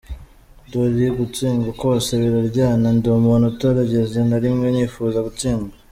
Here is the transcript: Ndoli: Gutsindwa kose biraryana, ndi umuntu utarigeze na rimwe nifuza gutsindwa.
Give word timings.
Ndoli: 0.67 1.05
Gutsindwa 1.19 1.69
kose 1.81 2.09
biraryana, 2.21 2.87
ndi 2.95 3.07
umuntu 3.19 3.45
utarigeze 3.53 4.17
na 4.29 4.37
rimwe 4.43 4.67
nifuza 4.71 5.19
gutsindwa. 5.27 5.73